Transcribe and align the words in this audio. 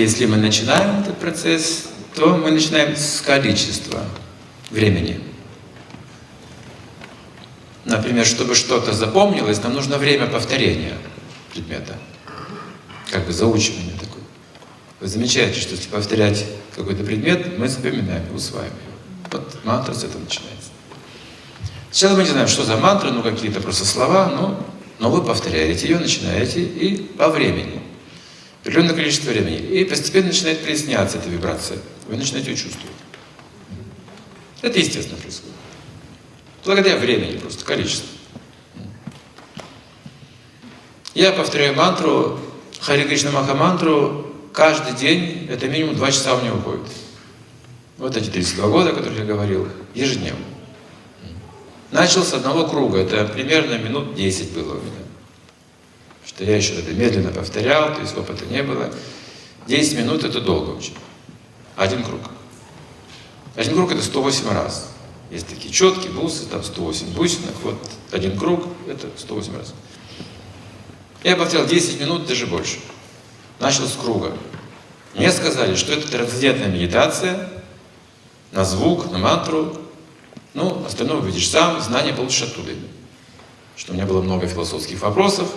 если 0.00 0.26
мы 0.26 0.36
начинаем 0.36 1.00
этот 1.00 1.18
процесс, 1.18 1.88
то 2.14 2.36
мы 2.36 2.50
начинаем 2.50 2.96
с 2.96 3.20
количества 3.20 4.04
времени. 4.70 5.20
Например, 7.84 8.26
чтобы 8.26 8.54
что-то 8.54 8.92
запомнилось, 8.92 9.62
нам 9.62 9.74
нужно 9.74 9.98
время 9.98 10.26
повторения 10.26 10.96
предмета. 11.52 11.98
Как 13.10 13.26
бы 13.26 13.32
заучивание 13.32 13.94
такое. 13.98 14.22
Вы 15.00 15.08
замечаете, 15.08 15.60
что 15.60 15.74
если 15.74 15.88
повторять 15.88 16.44
какой-то 16.76 17.02
предмет, 17.04 17.58
мы 17.58 17.68
запоминаем 17.68 18.22
усваиваем 18.34 18.72
его. 18.72 19.32
Вот 19.32 19.64
мантра 19.64 19.94
с 19.94 20.04
этого 20.04 20.20
начинается. 20.22 20.70
Сначала 21.90 22.16
мы 22.16 22.22
не 22.22 22.30
знаем, 22.30 22.48
что 22.48 22.64
за 22.64 22.76
мантра, 22.76 23.10
ну 23.10 23.22
какие-то 23.22 23.60
просто 23.60 23.84
слова, 23.84 24.28
но, 24.28 24.64
но 25.00 25.10
вы 25.10 25.22
повторяете 25.22 25.88
ее, 25.88 25.98
начинаете, 25.98 26.62
и 26.62 26.96
по 26.96 27.28
времени. 27.28 27.79
Определенное 28.62 28.94
количество 28.94 29.30
времени. 29.30 29.56
И 29.56 29.84
постепенно 29.84 30.28
начинает 30.28 30.62
проясняться 30.62 31.18
эта 31.18 31.28
вибрация. 31.28 31.78
Вы 32.08 32.16
начинаете 32.16 32.50
ее 32.50 32.56
чувствовать. 32.56 32.96
Это 34.62 34.78
естественно 34.78 35.18
происходит. 35.18 35.54
Благодаря 36.64 36.96
времени 36.96 37.38
просто, 37.38 37.64
количеству. 37.64 38.06
Я 41.14 41.32
повторяю 41.32 41.74
мантру, 41.74 42.38
Хари 42.80 43.04
Кришна 43.04 43.30
Махамантру, 43.30 44.26
каждый 44.52 44.94
день, 44.94 45.46
это 45.50 45.68
минимум 45.68 45.96
два 45.96 46.10
часа 46.10 46.34
у 46.34 46.40
меня 46.40 46.54
уходит. 46.54 46.86
Вот 47.98 48.16
эти 48.16 48.30
32 48.30 48.68
года, 48.68 48.90
о 48.90 48.94
которых 48.94 49.18
я 49.18 49.24
говорил, 49.24 49.68
ежедневно. 49.94 50.44
Начал 51.90 52.22
с 52.22 52.32
одного 52.32 52.66
круга, 52.66 52.98
это 52.98 53.24
примерно 53.24 53.76
минут 53.78 54.14
10 54.14 54.52
было 54.52 54.74
у 54.74 54.80
меня. 54.80 54.99
Я 56.40 56.56
еще 56.56 56.74
это 56.74 56.92
медленно 56.92 57.30
повторял, 57.30 57.94
то 57.94 58.00
есть 58.00 58.16
опыта 58.16 58.46
не 58.46 58.62
было. 58.62 58.90
10 59.66 59.98
минут 59.98 60.24
это 60.24 60.40
долго 60.40 60.70
очень. 60.70 60.94
Один 61.76 62.02
круг. 62.02 62.20
Один 63.56 63.74
круг 63.74 63.92
это 63.92 64.02
108 64.02 64.48
раз. 64.50 64.88
Есть 65.30 65.48
такие 65.48 65.72
четкие 65.72 66.12
бусы, 66.12 66.46
там 66.46 66.64
108 66.64 67.12
бусинок, 67.12 67.54
вот 67.62 67.76
один 68.10 68.38
круг, 68.38 68.64
это 68.88 69.08
108 69.16 69.58
раз. 69.58 69.74
Я 71.22 71.36
повторял 71.36 71.66
10 71.66 72.00
минут, 72.00 72.26
даже 72.26 72.46
больше. 72.46 72.78
Начал 73.58 73.86
с 73.86 73.92
круга. 73.92 74.32
Мне 75.14 75.30
сказали, 75.30 75.74
что 75.74 75.92
это 75.92 76.10
трансцендентная 76.10 76.68
медитация 76.68 77.50
на 78.50 78.64
звук, 78.64 79.10
на 79.10 79.18
мантру. 79.18 79.76
Ну, 80.54 80.84
остальное 80.86 81.18
увидишь 81.18 81.48
сам, 81.48 81.80
знания 81.82 82.14
получишь 82.14 82.42
оттуда. 82.48 82.72
Что 83.76 83.92
у 83.92 83.94
меня 83.94 84.06
было 84.06 84.22
много 84.22 84.46
философских 84.46 85.00
вопросов, 85.02 85.52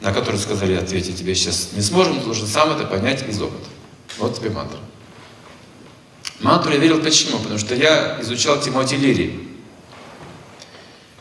на 0.00 0.12
которые 0.12 0.40
сказали 0.40 0.74
ответить 0.74 1.18
тебе 1.18 1.34
сейчас 1.34 1.70
не 1.72 1.82
сможем, 1.82 2.20
должен 2.22 2.46
сам 2.46 2.70
это 2.70 2.84
понять 2.86 3.26
из 3.28 3.40
опыта. 3.40 3.68
Вот 4.18 4.36
тебе 4.36 4.50
мантра. 4.50 4.78
Мантру 6.40 6.72
я 6.72 6.78
верил 6.78 7.02
почему? 7.02 7.38
Потому 7.38 7.58
что 7.58 7.74
я 7.74 8.20
изучал 8.20 8.60
Тимоти 8.60 8.96
Лири. 8.96 9.48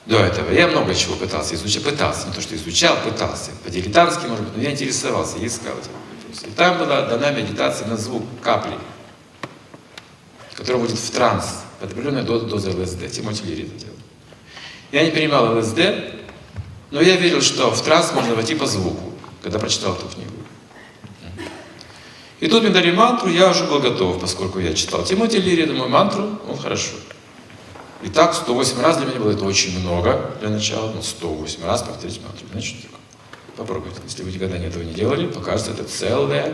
До 0.06 0.18
этого. 0.18 0.52
Я 0.52 0.68
много 0.68 0.94
чего 0.96 1.16
пытался 1.16 1.56
изучать. 1.56 1.84
Пытался. 1.84 2.28
Не 2.28 2.34
то, 2.34 2.42
что 2.42 2.56
изучал, 2.56 2.98
пытался. 3.04 3.52
По-дилетантски, 3.64 4.28
может 4.28 4.46
быть, 4.46 4.58
но 4.58 4.64
я 4.64 4.72
интересовался, 4.72 5.38
я 5.40 5.48
искал 5.48 5.74
И 6.46 6.52
там 6.52 6.78
была 6.78 7.08
дана 7.08 7.32
медитация 7.32 7.88
на 7.88 7.98
звук 7.98 8.24
капли, 8.42 8.78
которая 10.54 10.82
будет 10.82 10.98
в 10.98 11.12
транс, 11.12 11.64
под 11.80 11.92
определенной 11.92 12.24
дозой 12.24 12.74
ЛСД. 12.74 13.12
Тимоти 13.12 13.44
Лири 13.44 13.64
это 13.64 13.80
делал. 13.80 13.96
Я 14.92 15.04
не 15.04 15.12
принимал 15.12 15.58
ЛСД, 15.58 16.17
но 16.92 17.02
я 17.02 17.16
верил, 17.18 17.42
что 17.42 17.72
в 17.72 17.82
транс 17.82 18.14
можно 18.14 18.36
войти 18.36 18.56
по 18.56 18.66
звуку, 18.66 19.14
когда 19.42 19.60
прочитал 19.60 19.94
эту 19.96 20.08
книгу. 20.08 20.32
И 22.40 22.48
тут 22.48 22.64
мне 22.64 22.72
дали 22.72 22.92
мантру, 22.92 23.30
я 23.30 23.50
уже 23.50 23.64
был 23.66 23.80
готов, 23.80 24.22
поскольку 24.22 24.60
я 24.60 24.74
читал 24.74 25.04
Тимоти 25.04 25.40
Лири, 25.40 25.66
думаю, 25.66 25.90
мантру, 25.90 26.40
ну 26.48 26.56
хорошо. 26.56 26.96
И 28.04 28.10
так 28.10 28.36
108 28.36 28.80
раз 28.80 28.98
для 28.98 29.08
меня 29.08 29.20
было 29.20 29.32
это 29.32 29.44
очень 29.44 29.80
много 29.80 30.36
для 30.40 30.50
начала, 30.50 30.92
ну 30.92 31.02
108 31.02 31.66
раз 31.66 31.82
повторить 31.82 32.22
мантру. 32.22 32.46
Значит, 32.52 32.76
попробуйте. 33.56 33.98
Если 34.06 34.22
вы 34.22 34.32
никогда 34.32 34.56
этого 34.58 34.84
не 34.84 34.94
делали, 34.94 35.26
покажется 35.26 35.72
это 35.72 35.84
целое, 35.84 36.54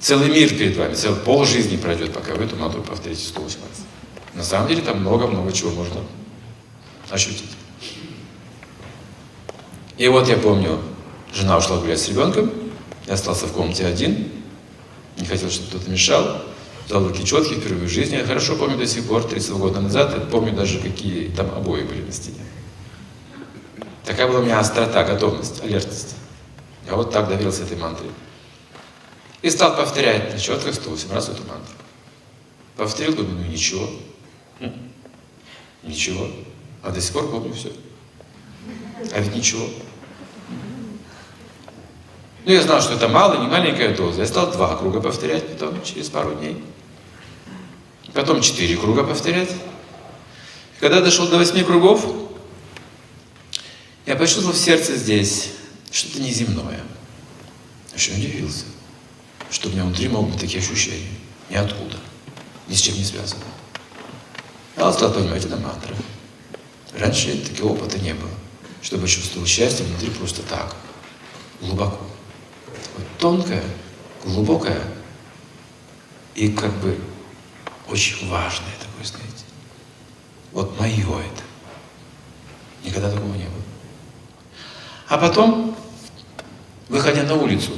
целый 0.00 0.28
мир 0.28 0.50
перед 0.50 0.76
вами, 0.76 0.94
целый 0.94 1.20
пол 1.20 1.44
жизни 1.44 1.76
пройдет, 1.76 2.12
пока 2.12 2.34
вы 2.34 2.44
эту 2.44 2.56
мантру 2.56 2.82
повторите 2.82 3.24
108 3.28 3.58
раз. 3.60 3.84
На 4.34 4.42
самом 4.42 4.66
деле 4.66 4.82
там 4.82 5.00
много-много 5.00 5.52
чего 5.52 5.70
можно 5.70 6.00
ощутить. 7.10 7.53
И 9.96 10.08
вот 10.08 10.28
я 10.28 10.36
помню, 10.36 10.80
жена 11.32 11.58
ушла 11.58 11.78
гулять 11.78 12.00
с 12.00 12.08
ребенком, 12.08 12.50
я 13.06 13.14
остался 13.14 13.46
в 13.46 13.52
комнате 13.52 13.86
один, 13.86 14.30
не 15.18 15.26
хотел, 15.26 15.50
чтобы 15.50 15.68
кто-то 15.68 15.90
мешал. 15.90 16.42
Взял 16.86 17.06
руки 17.06 17.24
четкие 17.24 17.60
впервые 17.60 17.88
в 17.88 17.90
жизни. 17.90 18.16
Я 18.16 18.24
хорошо 18.24 18.56
помню 18.56 18.76
до 18.76 18.86
сих 18.86 19.06
пор, 19.06 19.24
32 19.24 19.58
года 19.58 19.80
назад, 19.80 20.12
я 20.14 20.20
помню 20.20 20.52
даже, 20.52 20.80
какие 20.80 21.28
там 21.28 21.50
обои 21.54 21.82
были 21.82 22.02
на 22.02 22.12
стене. 22.12 22.44
Такая 24.04 24.28
была 24.28 24.40
у 24.40 24.42
меня 24.42 24.60
острота, 24.60 25.02
готовность, 25.04 25.62
алертность. 25.62 26.16
Я 26.86 26.96
вот 26.96 27.10
так 27.10 27.28
доверился 27.28 27.62
этой 27.62 27.78
мантре. 27.78 28.08
И 29.40 29.48
стал 29.48 29.76
повторять 29.76 30.32
на 30.32 30.38
четко 30.38 30.72
108 30.72 31.10
раз 31.10 31.28
эту 31.30 31.42
мантру. 31.44 31.74
Повторил, 32.76 33.14
думаю, 33.14 33.36
ну 33.36 33.44
ничего. 33.46 33.88
Ничего. 35.82 36.28
А 36.82 36.90
до 36.90 37.00
сих 37.00 37.12
пор 37.14 37.30
помню 37.30 37.54
все. 37.54 37.72
А 39.12 39.20
ведь 39.20 39.34
ничего. 39.34 39.68
Ну, 42.44 42.52
я 42.52 42.62
знал, 42.62 42.80
что 42.82 42.94
это 42.94 43.08
мало, 43.08 43.40
не 43.40 43.48
маленькая 43.48 43.96
доза. 43.96 44.20
Я 44.20 44.26
стал 44.26 44.52
два 44.52 44.76
круга 44.76 45.00
повторять 45.00 45.48
потом, 45.48 45.82
через 45.82 46.10
пару 46.10 46.34
дней. 46.34 46.62
Потом 48.12 48.40
четыре 48.42 48.76
круга 48.76 49.02
повторять. 49.02 49.50
Когда 50.78 51.00
дошел 51.00 51.26
до 51.28 51.38
восьми 51.38 51.62
кругов, 51.62 52.06
я 54.04 54.16
почувствовал 54.16 54.52
в 54.52 54.58
сердце 54.58 54.96
здесь 54.96 55.52
что-то 55.90 56.20
неземное. 56.20 56.82
Очень 57.94 58.14
удивился, 58.18 58.64
что 59.50 59.68
у 59.68 59.72
меня 59.72 59.84
внутри 59.84 60.08
могут 60.08 60.32
быть 60.32 60.40
такие 60.40 60.62
ощущения. 60.62 61.08
Ниоткуда. 61.48 61.96
Ни 62.68 62.74
с 62.74 62.80
чем 62.80 62.96
не 62.96 63.04
связано. 63.04 63.44
Я 64.76 64.92
стал 64.92 65.12
понимать, 65.12 65.44
это 65.44 65.56
мантра. 65.56 65.94
Раньше 66.98 67.38
такого 67.38 67.72
опыта 67.72 67.98
не 67.98 68.12
было. 68.12 68.30
Чтобы 68.84 69.08
чувствовал 69.08 69.46
счастье 69.46 69.84
внутри 69.84 70.10
просто 70.10 70.42
так, 70.42 70.76
глубоко 71.60 71.98
тонкое, 73.18 73.64
глубокое 74.22 74.82
и 76.34 76.50
как 76.50 76.70
бы 76.74 76.98
очень 77.88 78.28
важное 78.28 78.74
такое, 78.78 79.06
знаете. 79.06 79.44
Вот 80.52 80.78
мое 80.78 81.20
это. 81.20 81.42
Никогда 82.84 83.10
такого 83.10 83.32
не 83.32 83.44
было. 83.44 83.62
А 85.08 85.16
потом, 85.16 85.74
выходя 86.90 87.22
на 87.22 87.34
улицу, 87.34 87.72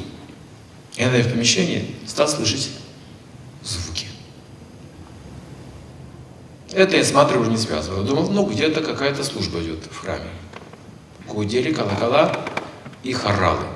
я, 0.97 1.07
наверное, 1.07 1.31
в 1.31 1.35
помещении 1.35 1.95
стал 2.09 2.27
слышать 2.27 2.71
звуки. 3.63 4.09
Это 6.73 6.97
я 6.97 7.05
с 7.05 7.13
матрой 7.13 7.41
уже 7.41 7.53
не 7.53 7.57
связывал. 7.57 8.03
Думал, 8.03 8.31
ну 8.31 8.47
где-то 8.47 8.81
какая-то 8.81 9.23
служба 9.23 9.63
идет 9.63 9.85
в 9.89 9.97
храме. 9.97 10.31
Гудели 11.29 11.73
колокола 11.73 12.45
и 13.03 13.13
хоралы. 13.13 13.67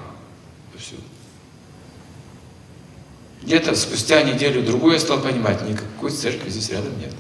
Где-то 3.43 3.75
спустя 3.75 4.22
неделю-другую 4.22 4.94
я 4.94 5.00
стал 5.00 5.21
понимать, 5.21 5.66
никакой 5.66 6.11
церкви 6.11 6.50
здесь 6.50 6.71
рядом 6.71 6.99
нет. 7.00 7.12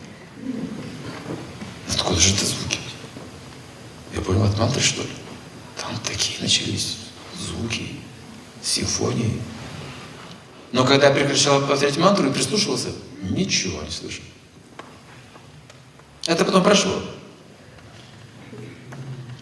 Откуда 1.88 2.20
же 2.20 2.34
это 2.34 2.44
звуки? 2.44 2.78
Я 4.14 4.20
понял, 4.20 4.44
от 4.44 4.58
мантры, 4.58 4.80
что 4.80 5.02
ли? 5.02 5.08
Там 5.80 5.92
такие 6.04 6.40
начались 6.40 6.98
звуки, 7.38 7.96
симфонии. 8.62 9.40
Но 10.72 10.84
когда 10.84 11.08
я 11.08 11.14
прекращал 11.14 11.66
повторять 11.66 11.96
мантру 11.96 12.28
и 12.28 12.32
прислушивался, 12.32 12.90
ничего 13.22 13.82
не 13.82 13.90
слышал. 13.90 14.22
Это 16.26 16.44
потом 16.44 16.62
прошло. 16.62 17.02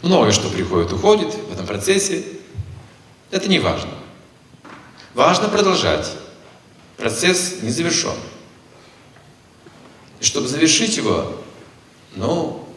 Многое, 0.03 0.33
что 0.33 0.49
приходит, 0.49 0.93
уходит 0.93 1.35
в 1.35 1.53
этом 1.53 1.67
процессе. 1.67 2.25
Это 3.31 3.49
не 3.49 3.59
важно. 3.59 3.91
Важно 5.15 5.49
продолжать 5.49 6.11
процесс 6.99 7.63
не 7.63 7.71
завершен. 7.71 8.15
И 10.21 10.25
чтобы 10.25 10.49
завершить 10.49 10.97
его, 10.97 11.41
ну, 12.17 12.69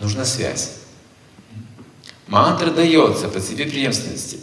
нужна 0.00 0.24
связь. 0.24 0.72
Мантра 2.26 2.70
дается 2.70 3.28
по 3.28 3.40
цепи 3.40 3.64
преемственности. 3.64 4.40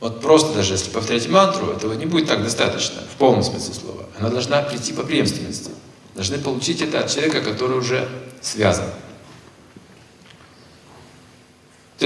Вот 0.00 0.22
просто 0.22 0.54
даже 0.54 0.74
если 0.74 0.90
повторять 0.90 1.28
мантру, 1.28 1.72
этого 1.72 1.92
не 1.94 2.06
будет 2.06 2.28
так 2.28 2.42
достаточно, 2.42 3.00
в 3.02 3.16
полном 3.18 3.42
смысле 3.42 3.74
слова. 3.74 4.06
Она 4.18 4.30
должна 4.30 4.62
прийти 4.62 4.92
по 4.92 5.02
преемственности. 5.02 5.70
Должны 6.14 6.38
получить 6.38 6.80
это 6.80 7.00
от 7.00 7.10
человека, 7.10 7.42
который 7.42 7.78
уже 7.78 8.08
связан. 8.40 8.86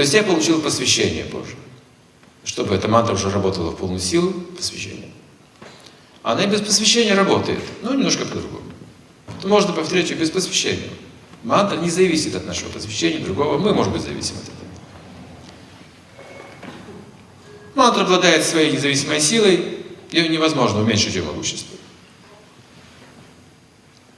То 0.01 0.03
есть 0.03 0.15
я 0.15 0.23
получил 0.23 0.59
посвящение 0.63 1.25
Божие. 1.25 1.55
чтобы 2.43 2.73
эта 2.73 2.87
мантра 2.87 3.13
уже 3.13 3.29
работала 3.29 3.69
в 3.69 3.75
полную 3.75 3.99
силу 3.99 4.31
посвящения. 4.57 5.11
Она 6.23 6.43
и 6.43 6.47
без 6.47 6.59
посвящения 6.59 7.13
работает, 7.13 7.61
но 7.83 7.93
немножко 7.93 8.25
по-другому. 8.25 8.63
Можно 9.43 9.73
повторять 9.73 10.09
ее 10.09 10.15
без 10.15 10.31
посвящения. 10.31 10.89
Мантра 11.43 11.77
не 11.77 11.91
зависит 11.91 12.35
от 12.35 12.47
нашего 12.47 12.69
посвящения, 12.69 13.19
другого 13.19 13.59
мы, 13.59 13.75
может 13.75 13.93
быть, 13.93 14.01
зависим 14.01 14.37
от 14.37 14.41
этого. 14.41 14.55
Мантра 17.75 18.01
обладает 18.01 18.43
своей 18.43 18.71
независимой 18.71 19.21
силой, 19.21 19.85
ее 20.09 20.29
невозможно 20.29 20.81
уменьшить 20.81 21.13
ее 21.13 21.21
могущество. 21.21 21.77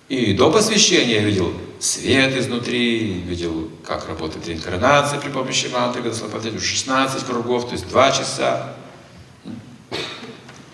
И 0.08 0.32
до 0.32 0.50
посвящения 0.50 1.16
я 1.16 1.26
видел 1.26 1.54
свет 1.84 2.36
изнутри, 2.38 3.14
видел, 3.14 3.70
как 3.86 4.08
работает 4.08 4.48
реинкарнация 4.48 5.20
при 5.20 5.30
помощи 5.30 5.68
мантры, 5.68 6.02
когда 6.02 6.18
повторять 6.28 6.62
16 6.62 7.26
кругов, 7.26 7.66
то 7.66 7.74
есть 7.74 7.90
2 7.90 8.12
часа. 8.12 8.76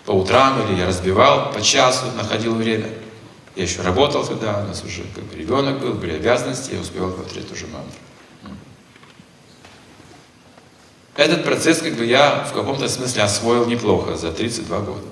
По 0.06 0.12
утрам 0.12 0.60
или 0.62 0.78
я 0.78 0.86
разбивал 0.86 1.52
по 1.52 1.60
часу, 1.60 2.06
находил 2.16 2.54
время. 2.54 2.88
Я 3.56 3.64
еще 3.64 3.82
работал 3.82 4.24
тогда, 4.24 4.62
у 4.62 4.68
нас 4.68 4.84
уже 4.84 5.02
как 5.14 5.24
бы 5.24 5.36
ребенок 5.36 5.80
был, 5.80 5.94
были 5.94 6.12
обязанности, 6.12 6.74
я 6.74 6.80
успевал 6.80 7.10
повторять 7.10 7.48
тоже 7.48 7.66
мантру. 7.66 8.00
Этот 11.16 11.44
процесс 11.44 11.78
как 11.82 11.94
бы 11.94 12.04
я 12.06 12.44
в 12.44 12.52
каком-то 12.54 12.88
смысле 12.88 13.24
освоил 13.24 13.66
неплохо 13.66 14.16
за 14.16 14.32
32 14.32 14.80
года. 14.80 15.06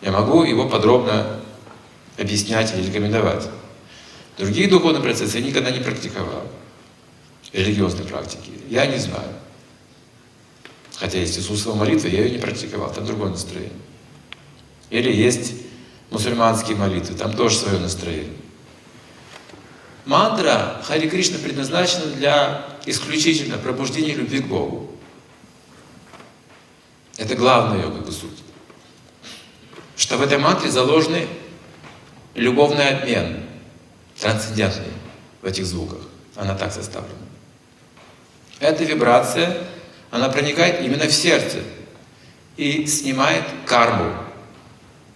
Я 0.00 0.12
могу 0.12 0.44
его 0.44 0.68
подробно 0.68 1.40
объяснять 2.16 2.72
или 2.72 2.86
рекомендовать. 2.86 3.48
Другие 4.38 4.68
духовные 4.68 5.02
процессы 5.02 5.38
я 5.38 5.44
никогда 5.44 5.70
не 5.70 5.80
практиковал. 5.80 6.46
Религиозной 7.52 8.04
практики. 8.04 8.50
Я 8.68 8.86
не 8.86 8.98
знаю. 8.98 9.32
Хотя 10.98 11.18
есть 11.18 11.38
Иисусова 11.38 11.74
молитва, 11.74 12.08
я 12.08 12.22
ее 12.22 12.30
не 12.30 12.38
практиковал, 12.38 12.92
там 12.92 13.06
другое 13.06 13.30
настроение. 13.30 13.72
Или 14.90 15.12
есть 15.12 15.54
мусульманские 16.10 16.76
молитвы, 16.76 17.14
там 17.16 17.34
тоже 17.34 17.56
свое 17.56 17.78
настроение. 17.78 18.32
Мантра 20.04 20.80
Хари 20.84 21.08
Кришна 21.08 21.38
предназначена 21.38 22.06
для 22.06 22.64
исключительно 22.86 23.58
пробуждения 23.58 24.14
любви 24.14 24.40
к 24.40 24.46
Богу. 24.46 24.90
Это 27.16 27.34
главная 27.34 27.78
ее 27.78 27.90
как 27.90 28.06
бы 28.06 28.12
суть. 28.12 28.38
Что 29.96 30.16
в 30.16 30.22
этой 30.22 30.38
мантре 30.38 30.70
заложены 30.70 31.26
любовный 32.34 32.88
обмен, 32.88 33.45
трансцендентный 34.20 34.92
в 35.42 35.46
этих 35.46 35.66
звуках. 35.66 36.00
Она 36.34 36.54
так 36.54 36.72
составлена. 36.72 37.14
Эта 38.60 38.84
вибрация, 38.84 39.64
она 40.10 40.28
проникает 40.28 40.84
именно 40.84 41.06
в 41.06 41.12
сердце 41.12 41.58
и 42.56 42.86
снимает 42.86 43.44
карму. 43.66 44.14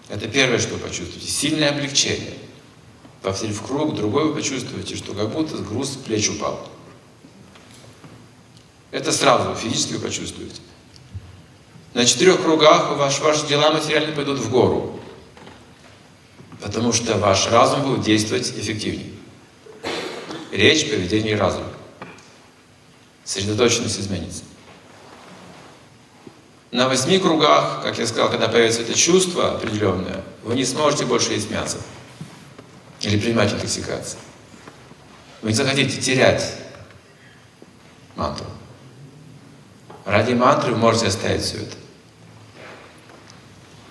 Это 0.08 0.28
первое, 0.28 0.58
что 0.58 0.76
почувствуете. 0.76 1.28
Сильное 1.28 1.70
облегчение. 1.70 2.34
Повторив 3.22 3.62
круг, 3.62 3.94
другой 3.94 4.24
вы 4.24 4.34
почувствуете, 4.34 4.96
что 4.96 5.14
как 5.14 5.30
будто 5.30 5.56
груз 5.58 5.90
с 5.90 5.96
плеч 5.96 6.28
упал. 6.30 6.68
Это 8.90 9.12
сразу 9.12 9.54
физически 9.54 9.94
вы 9.94 10.00
почувствуете. 10.00 10.60
На 11.94 12.04
четырех 12.04 12.42
кругах 12.42 12.96
ваш, 12.96 13.20
ваши 13.20 13.46
дела 13.46 13.72
материальные 13.72 14.14
пойдут 14.14 14.38
в 14.38 14.50
гору. 14.50 14.99
Потому 16.60 16.92
что 16.92 17.16
ваш 17.16 17.46
разум 17.48 17.82
будет 17.82 18.04
действовать 18.04 18.50
эффективнее. 18.50 19.12
Речь, 20.52 20.90
поведение 20.90 21.32
и 21.32 21.36
разум. 21.36 21.64
Сосредоточенность 23.24 23.98
изменится. 23.98 24.42
На 26.70 26.88
восьми 26.88 27.18
кругах, 27.18 27.82
как 27.82 27.98
я 27.98 28.06
сказал, 28.06 28.30
когда 28.30 28.48
появится 28.48 28.82
это 28.82 28.94
чувство 28.94 29.56
определенное, 29.56 30.22
вы 30.44 30.54
не 30.54 30.64
сможете 30.64 31.04
больше 31.04 31.32
есть 31.32 31.50
мясо 31.50 31.78
или 33.00 33.18
принимать 33.18 33.52
интоксикации. 33.52 34.18
Вы 35.42 35.50
не 35.50 35.54
захотите 35.54 36.00
терять 36.00 36.54
мантру. 38.14 38.46
Ради 40.04 40.32
мантры 40.32 40.72
вы 40.72 40.78
можете 40.78 41.06
оставить 41.06 41.42
все 41.42 41.56
это. 41.56 41.76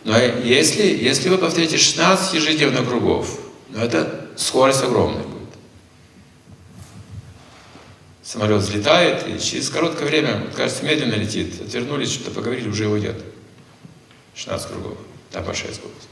Но 0.04 0.18
если, 0.18 0.84
если 0.84 1.30
вы 1.30 1.38
повторите 1.38 1.78
16 1.78 2.34
ежедневных 2.34 2.88
кругов, 2.88 3.40
ну 3.69 3.80
это 3.80 4.30
скорость 4.38 4.84
огромная 4.84 5.24
будет. 5.24 5.50
Самолет 8.24 8.62
взлетает, 8.62 9.28
и 9.28 9.40
через 9.40 9.69
короткое 9.69 10.06
время, 10.07 10.48
кажется, 10.56 10.86
медленно 10.86 11.16
летит. 11.16 11.62
Отвернулись, 11.62 12.12
что-то 12.12 12.31
поговорили, 12.31 12.69
уже 12.69 12.88
уйдет. 12.88 13.24
16 14.36 14.69
кругов. 14.69 14.98
Там 15.31 15.44
большая 15.44 15.74
скорость. 15.74 16.07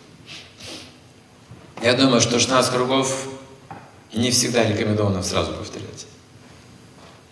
Я 1.82 1.94
думаю, 1.94 2.20
что 2.22 2.40
16 2.40 2.74
кругов 2.74 3.28
не 4.14 4.32
всегда 4.32 4.68
рекомендовано 4.68 5.24
сразу 5.24 5.54
повторять. 5.54 6.08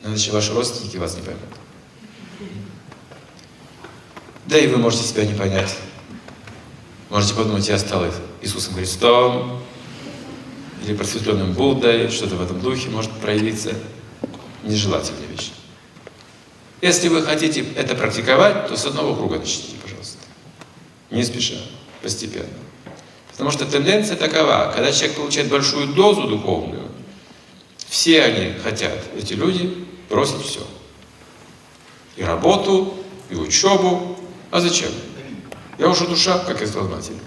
Иначе 0.04 0.32
ваши 0.32 0.54
родственники 0.54 0.98
вас 0.98 1.16
не 1.16 1.24
поймут. 1.24 1.44
Да 4.46 4.58
и 4.58 4.68
вы 4.68 4.78
можете 4.78 5.04
себя 5.04 5.26
не 5.26 5.34
понять. 5.34 5.76
Можете 7.16 7.36
подумать, 7.36 7.66
я 7.70 7.78
стал 7.78 8.04
Иисусом 8.42 8.74
Христом, 8.74 9.62
или 10.84 10.94
просветленным 10.94 11.54
Буддой, 11.54 12.10
что-то 12.10 12.36
в 12.36 12.42
этом 12.42 12.60
духе 12.60 12.90
может 12.90 13.10
проявиться. 13.10 13.72
Нежелательная 14.64 15.26
вещь. 15.28 15.54
Если 16.82 17.08
вы 17.08 17.22
хотите 17.22 17.66
это 17.78 17.96
практиковать, 17.96 18.68
то 18.68 18.76
с 18.76 18.86
одного 18.86 19.16
круга 19.16 19.40
начните, 19.40 19.78
пожалуйста. 19.82 20.18
Не 21.10 21.24
спеша, 21.24 21.56
постепенно. 22.02 22.50
Потому 23.32 23.50
что 23.50 23.66
тенденция 23.66 24.18
такова, 24.18 24.74
когда 24.76 24.92
человек 24.92 25.16
получает 25.16 25.48
большую 25.48 25.94
дозу 25.94 26.28
духовную, 26.28 26.84
все 27.88 28.24
они 28.24 28.56
хотят, 28.62 29.00
эти 29.18 29.36
люди, 29.36 29.88
бросить 30.10 30.46
все. 30.46 30.68
И 32.18 32.24
работу, 32.26 32.94
и 33.30 33.36
учебу. 33.36 34.20
А 34.52 34.60
зачем? 34.60 34.92
Я 35.78 35.90
уже 35.90 36.08
душа, 36.08 36.40
как 36.40 36.62
я 36.62 36.68
сказал 36.68 36.88
матери. 36.88 37.18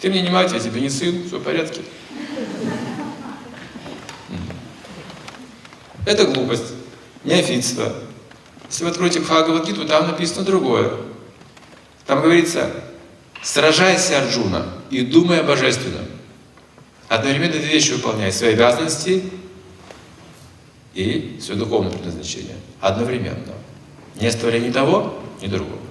Ты 0.00 0.10
мне 0.10 0.22
не 0.22 0.30
мать, 0.30 0.52
я 0.52 0.60
тебе 0.60 0.80
не 0.80 0.90
сын, 0.90 1.26
все 1.26 1.38
в 1.38 1.42
порядке. 1.42 1.80
Это 6.04 6.26
глупость, 6.26 6.72
неофитство. 7.24 7.92
Если 8.68 8.84
вы 8.84 8.90
откроете 8.90 9.20
Бхагавадгиту, 9.20 9.86
там 9.86 10.08
написано 10.08 10.44
другое. 10.44 10.92
Там 12.06 12.20
говорится, 12.20 12.70
сражайся, 13.42 14.18
Арджуна, 14.18 14.66
и 14.90 15.02
думай 15.02 15.40
о 15.40 15.44
божественном. 15.44 16.06
Одновременно 17.08 17.52
две 17.52 17.66
вещи 17.66 17.92
выполняй, 17.92 18.32
свои 18.32 18.54
обязанности 18.54 19.24
и 20.94 21.38
свое 21.40 21.60
духовное 21.60 21.92
предназначение. 21.92 22.56
Одновременно. 22.80 23.54
Не 24.20 24.26
оставляя 24.26 24.60
ни 24.60 24.70
того, 24.70 25.18
ни 25.40 25.46
другого. 25.46 25.85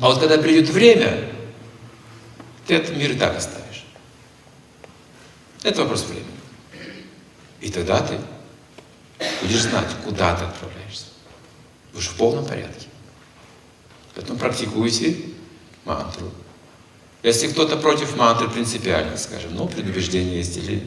А 0.00 0.08
вот 0.08 0.20
когда 0.20 0.38
придет 0.38 0.68
время, 0.68 1.30
ты 2.66 2.74
этот 2.74 2.96
мир 2.96 3.12
и 3.12 3.14
так 3.16 3.36
оставишь. 3.36 3.84
Это 5.62 5.82
вопрос 5.82 6.04
времени. 6.04 6.26
И 7.60 7.70
тогда 7.70 8.00
ты 8.00 8.18
будешь 9.42 9.62
знать, 9.62 9.88
куда 10.04 10.36
ты 10.36 10.44
отправляешься. 10.44 11.06
Же 11.94 12.10
в 12.10 12.14
полном 12.16 12.44
порядке. 12.44 12.88
Поэтому 14.14 14.38
практикуйте 14.38 15.16
мантру. 15.84 16.30
Если 17.22 17.48
кто-то 17.48 17.76
против 17.76 18.16
мантры 18.16 18.50
принципиально, 18.50 19.16
скажем, 19.16 19.54
ну, 19.54 19.66
предубеждение 19.66 20.38
есть 20.38 20.56
или 20.56 20.86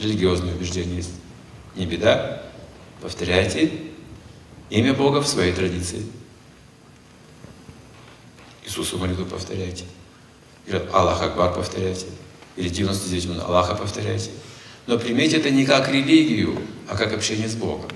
религиозное 0.00 0.54
убеждение 0.54 0.96
есть, 0.96 1.12
не 1.76 1.86
беда, 1.86 2.42
повторяйте 3.00 3.70
имя 4.70 4.94
Бога 4.94 5.20
в 5.20 5.28
своей 5.28 5.52
традиции. 5.52 6.04
Иисусу 8.66 8.98
молитву 8.98 9.24
повторяйте. 9.24 9.84
Или 10.66 10.82
Аллах 10.92 11.22
Акбар 11.22 11.54
повторяйте. 11.54 12.06
Или 12.56 12.68
99 12.68 13.26
минут 13.26 13.44
Аллаха 13.44 13.74
повторяйте. 13.74 14.30
Но 14.86 14.98
примите 14.98 15.36
это 15.38 15.50
не 15.50 15.64
как 15.64 15.88
религию, 15.88 16.60
а 16.88 16.96
как 16.96 17.12
общение 17.12 17.48
с 17.48 17.54
Богом. 17.54 17.90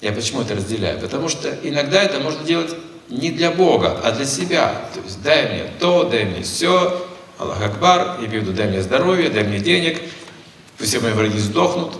Я 0.00 0.12
почему 0.12 0.42
это 0.42 0.54
разделяю? 0.54 1.00
Потому 1.00 1.28
что 1.28 1.48
иногда 1.62 2.02
это 2.02 2.20
можно 2.20 2.44
делать 2.44 2.74
не 3.08 3.30
для 3.30 3.50
Бога, 3.50 4.00
а 4.02 4.12
для 4.12 4.26
себя. 4.26 4.88
То 4.92 5.00
есть 5.00 5.22
дай 5.22 5.48
мне 5.48 5.70
то, 5.78 6.04
дай 6.04 6.24
мне 6.24 6.42
все, 6.42 7.06
Аллах 7.38 7.62
Акбар, 7.62 8.20
я 8.20 8.26
имею 8.26 8.42
в 8.42 8.44
виду, 8.46 8.56
дай 8.56 8.68
мне 8.68 8.82
здоровье, 8.82 9.30
дай 9.30 9.44
мне 9.44 9.58
денег, 9.58 10.02
все 10.78 11.00
мои 11.00 11.12
враги 11.12 11.38
сдохнут. 11.38 11.94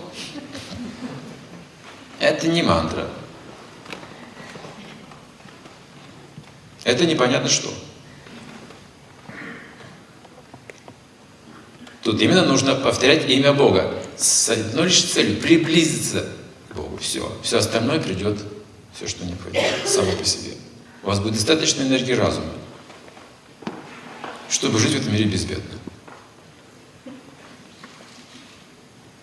Это 2.19 2.47
не 2.47 2.61
мантра. 2.61 3.07
Это 6.83 7.05
непонятно 7.05 7.49
что. 7.49 7.73
Тут 12.01 12.21
именно 12.21 12.45
нужно 12.45 12.75
повторять 12.75 13.29
имя 13.29 13.53
Бога 13.53 13.93
с 14.17 14.49
одной 14.49 14.87
лишь 14.87 15.03
целью 15.03 15.39
приблизиться 15.39 16.27
к 16.69 16.75
Богу. 16.75 16.97
Все. 16.97 17.31
Все 17.43 17.59
остальное 17.59 17.99
придет 17.99 18.37
все, 18.93 19.07
что 19.07 19.25
необходимо, 19.25 19.65
само 19.85 20.11
по 20.11 20.25
себе. 20.25 20.53
У 21.01 21.07
вас 21.07 21.19
будет 21.19 21.35
достаточно 21.35 21.81
энергии 21.81 22.13
разума, 22.13 22.51
чтобы 24.49 24.79
жить 24.79 24.93
в 24.93 25.01
этом 25.01 25.13
мире 25.13 25.25
безбедно. 25.25 25.79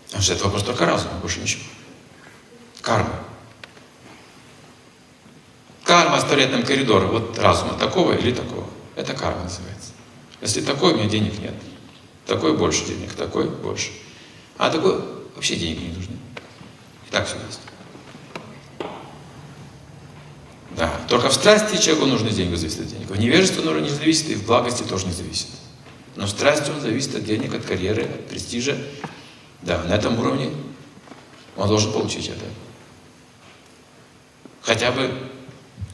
Потому 0.06 0.22
что 0.22 0.32
это 0.32 0.44
вопрос 0.44 0.64
только 0.64 0.86
разума, 0.86 1.12
больше 1.20 1.40
ничего. 1.40 1.62
Карма. 2.80 3.29
Карма 6.20 6.22
оставляет 6.22 6.52
нам 6.52 6.62
коридор 6.62 7.06
вот 7.06 7.38
разума 7.38 7.74
такого 7.74 8.12
или 8.12 8.32
такого. 8.32 8.66
Это 8.94 9.14
карма 9.14 9.44
называется. 9.44 9.92
Если 10.42 10.60
такой, 10.60 10.92
у 10.92 10.96
меня 10.96 11.08
денег 11.08 11.38
нет. 11.38 11.54
Такой 12.26 12.56
больше 12.56 12.84
денег, 12.84 13.12
такой 13.14 13.48
больше. 13.48 13.90
А 14.58 14.70
такой 14.70 15.00
вообще 15.34 15.56
денег 15.56 15.80
не 15.80 15.88
нужны. 15.88 16.16
И 17.08 17.10
так 17.10 17.26
все 17.26 17.36
есть. 17.46 17.60
Да, 20.76 20.92
только 21.08 21.30
в 21.30 21.34
страсти 21.34 21.80
человеку 21.82 22.06
нужны 22.06 22.30
деньги, 22.30 22.54
зависит 22.54 22.80
от 22.80 22.88
денег. 22.88 23.10
В 23.10 23.18
невежестве 23.18 23.68
он 23.68 23.82
не 23.82 23.90
зависит, 23.90 24.28
и 24.30 24.34
в 24.34 24.46
благости 24.46 24.82
тоже 24.82 25.06
не 25.06 25.12
зависит. 25.12 25.48
Но 26.16 26.26
в 26.26 26.30
страсти 26.30 26.70
он 26.70 26.80
зависит 26.80 27.14
от 27.14 27.24
денег, 27.24 27.54
от 27.54 27.64
карьеры, 27.64 28.02
от 28.02 28.28
престижа. 28.28 28.76
Да, 29.62 29.82
на 29.84 29.94
этом 29.94 30.18
уровне 30.18 30.50
он 31.56 31.68
должен 31.68 31.92
получить 31.92 32.28
это. 32.28 32.44
Хотя 34.62 34.92
бы 34.92 35.10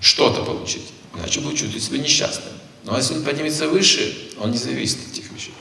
что-то 0.00 0.45
получить. 0.45 0.93
Иначе 1.15 1.41
будет 1.41 1.59
чувствовать 1.59 1.85
себя 1.85 1.99
несчастным. 1.99 2.53
Но 2.85 2.97
если 2.97 3.15
он 3.15 3.25
поднимется 3.25 3.69
выше, 3.69 4.33
он 4.38 4.53
не 4.53 4.59
зависит 4.59 4.99
от 4.99 5.12
этих 5.12 5.31
вещей. 5.33 5.55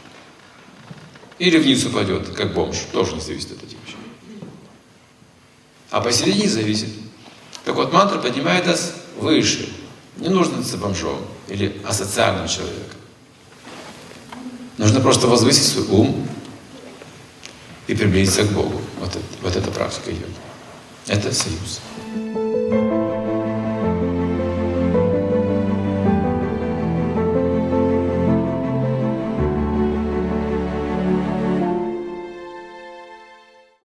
Или 1.39 1.57
вниз 1.57 1.83
упадет, 1.85 2.29
как 2.29 2.53
бомж, 2.53 2.77
тоже 2.91 3.15
не 3.15 3.21
зависит 3.21 3.51
от 3.51 3.63
этих 3.63 3.77
вещей. 3.85 3.97
А 5.91 6.01
посередине 6.01 6.49
зависит. 6.49 6.89
Так 7.63 7.75
вот, 7.75 7.91
мантра 7.91 8.19
поднимает 8.19 8.67
нас 8.67 8.93
выше. 9.17 9.69
Не 10.17 10.29
нужно 10.29 10.57
быть 10.57 10.75
бомжом 10.77 11.19
или 11.47 11.81
асоциальным 11.85 12.47
человеком. 12.47 12.99
Нужно 14.77 14.99
просто 14.99 15.27
возвысить 15.27 15.67
свой 15.67 15.87
ум 15.87 16.27
и 17.87 17.95
приблизиться 17.95 18.43
к 18.43 18.51
Богу. 18.51 18.81
Вот 18.99 19.09
это, 19.09 19.25
вот 19.41 19.55
это 19.55 19.71
практика 19.71 20.11
йоги. 20.11 20.25
Это 21.07 21.33
союз. 21.33 21.79